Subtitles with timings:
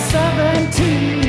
[0.00, 1.19] sovereignty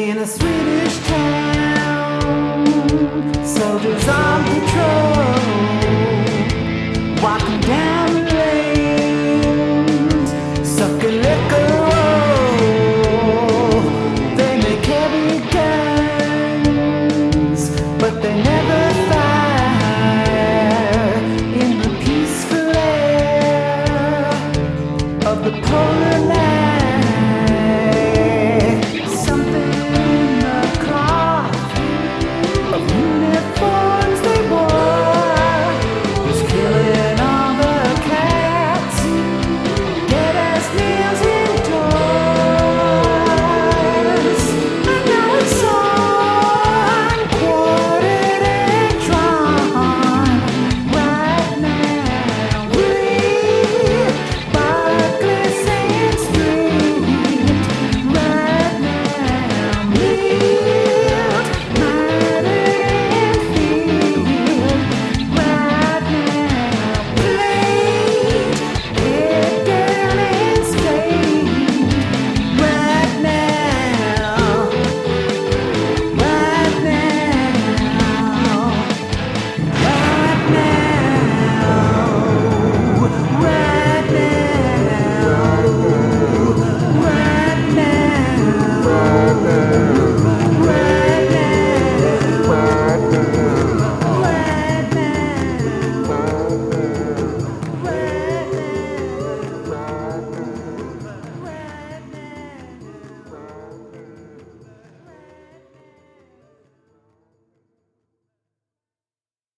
[0.00, 2.64] In a Swedish town,
[3.44, 4.29] soldiers on.